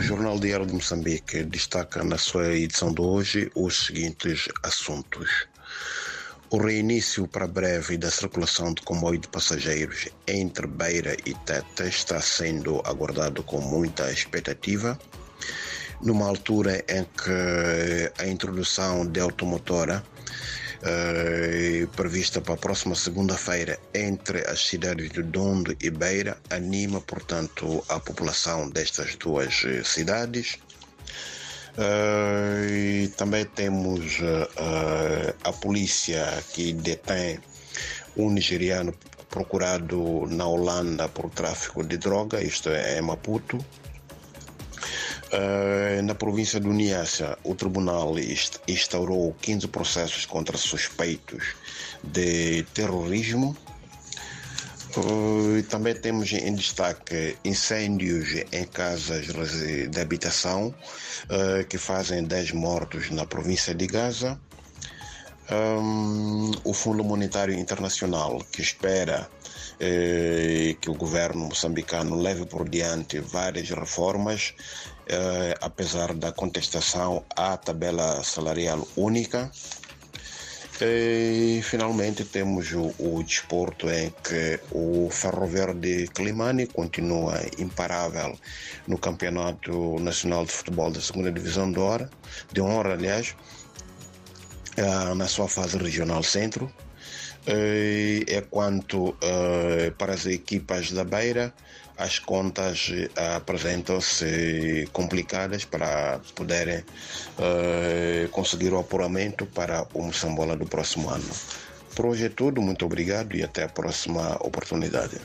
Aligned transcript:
O 0.00 0.02
Jornal 0.02 0.38
Diário 0.40 0.64
de 0.64 0.72
Moçambique 0.72 1.44
destaca 1.44 2.02
na 2.02 2.16
sua 2.16 2.54
edição 2.56 2.90
de 2.90 3.02
hoje 3.02 3.52
os 3.54 3.84
seguintes 3.84 4.48
assuntos. 4.62 5.46
O 6.48 6.56
reinício 6.56 7.28
para 7.28 7.46
breve 7.46 7.98
da 7.98 8.10
circulação 8.10 8.72
de 8.72 8.80
comboio 8.80 9.18
de 9.18 9.28
passageiros 9.28 10.08
entre 10.26 10.66
Beira 10.66 11.14
e 11.26 11.34
Teta 11.44 11.86
está 11.86 12.18
sendo 12.18 12.80
aguardado 12.86 13.42
com 13.42 13.60
muita 13.60 14.10
expectativa. 14.10 14.98
Numa 16.00 16.26
altura 16.26 16.82
em 16.88 17.04
que 17.04 18.10
a 18.22 18.26
introdução 18.26 19.04
de 19.04 19.20
automotora 19.20 20.02
eh, 20.82 21.86
prevista 21.94 22.40
para 22.40 22.54
a 22.54 22.56
próxima 22.56 22.94
segunda-feira 22.94 23.78
entre 23.92 24.48
as 24.48 24.66
cidades 24.66 25.10
de 25.10 25.22
Dondo 25.22 25.76
e 25.78 25.90
Beira 25.90 26.38
anima, 26.48 27.00
portanto, 27.02 27.84
a 27.88 28.00
população 28.00 28.70
destas 28.70 29.14
duas 29.16 29.62
eh, 29.64 29.82
cidades. 29.84 30.58
Uh, 31.70 33.08
também 33.16 33.44
temos 33.44 34.18
uh, 34.18 35.34
a 35.44 35.52
polícia 35.52 36.42
que 36.52 36.72
detém 36.72 37.38
um 38.16 38.28
nigeriano 38.28 38.92
procurado 39.30 40.26
na 40.28 40.46
Holanda 40.46 41.08
por 41.08 41.30
tráfico 41.30 41.84
de 41.84 41.96
droga, 41.96 42.42
isto 42.42 42.70
é 42.70 42.98
em 42.98 43.02
Maputo. 43.02 43.64
Uh, 45.32 46.02
na 46.02 46.14
província 46.14 46.58
do 46.58 46.72
Niassa, 46.72 47.38
o 47.44 47.54
tribunal 47.54 48.16
instaurou 48.66 49.32
15 49.40 49.68
processos 49.68 50.26
contra 50.26 50.58
suspeitos 50.58 51.54
de 52.02 52.64
terrorismo. 52.74 53.56
Uh, 54.96 55.62
também 55.68 55.94
temos 55.94 56.32
em 56.32 56.52
destaque 56.52 57.36
incêndios 57.44 58.42
em 58.50 58.64
casas 58.64 59.26
de 59.26 60.00
habitação 60.00 60.74
uh, 61.26 61.64
que 61.68 61.78
fazem 61.78 62.24
10 62.24 62.50
mortos 62.50 63.08
na 63.10 63.24
província 63.24 63.72
de 63.72 63.86
Gaza. 63.86 64.36
Um, 65.52 66.52
o 66.62 66.72
Fundo 66.72 67.02
Monetário 67.02 67.58
Internacional 67.58 68.38
que 68.52 68.62
espera 68.62 69.28
eh, 69.80 70.76
que 70.80 70.88
o 70.88 70.94
governo 70.94 71.46
moçambicano 71.46 72.14
leve 72.14 72.46
por 72.46 72.68
diante 72.68 73.18
várias 73.18 73.70
reformas, 73.70 74.54
eh, 75.08 75.54
apesar 75.60 76.14
da 76.14 76.30
contestação 76.30 77.24
à 77.34 77.56
tabela 77.56 78.22
salarial 78.22 78.86
única. 78.96 79.50
E 80.82 81.60
finalmente 81.62 82.24
temos 82.24 82.72
o, 82.72 82.94
o 82.98 83.22
desporto 83.22 83.90
em 83.90 84.10
que 84.22 84.60
o 84.70 85.10
Ferro 85.10 85.46
Verde 85.46 86.08
Climani 86.14 86.66
continua 86.66 87.40
imparável 87.58 88.38
no 88.86 88.96
Campeonato 88.96 89.98
Nacional 89.98 90.46
de 90.46 90.52
Futebol 90.52 90.90
da 90.90 91.00
Segunda 91.00 91.32
Divisão 91.32 91.70
de 91.72 91.78
Honra, 91.80 92.10
de 92.52 92.60
honra 92.62 92.94
aliás, 92.94 93.34
na 95.16 95.26
sua 95.26 95.48
fase 95.48 95.76
regional 95.76 96.22
centro. 96.22 96.72
Uh, 97.46 98.22
é 98.26 98.42
quanto 98.50 99.08
uh, 99.08 99.16
para 99.96 100.12
as 100.12 100.26
equipas 100.26 100.92
da 100.92 101.04
Beira, 101.04 101.54
as 101.96 102.18
contas 102.18 102.90
apresentam-se 103.36 104.88
complicadas 104.92 105.66
para 105.66 106.18
poderem 106.34 106.82
conseguir 108.30 108.72
o 108.72 108.78
apuramento 108.78 109.44
para 109.44 109.86
o 109.92 110.02
Moçambola 110.04 110.56
do 110.56 110.64
próximo 110.64 111.10
ano. 111.10 111.28
Por 111.94 112.06
hoje 112.06 112.24
é 112.24 112.28
tudo, 112.30 112.62
muito 112.62 112.86
obrigado 112.86 113.36
e 113.36 113.42
até 113.42 113.64
a 113.64 113.68
próxima 113.68 114.34
oportunidade. 114.40 115.18